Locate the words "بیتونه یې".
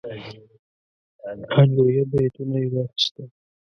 2.11-2.67